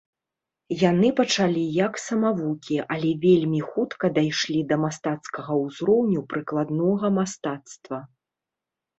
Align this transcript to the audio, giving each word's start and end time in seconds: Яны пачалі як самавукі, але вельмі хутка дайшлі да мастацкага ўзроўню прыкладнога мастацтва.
Яны 0.83 1.09
пачалі 1.17 1.63
як 1.87 1.93
самавукі, 2.03 2.77
але 2.95 3.11
вельмі 3.25 3.59
хутка 3.71 4.05
дайшлі 4.15 4.59
да 4.71 4.75
мастацкага 4.85 5.53
ўзроўню 5.65 6.19
прыкладнога 6.33 7.07
мастацтва. 7.19 7.99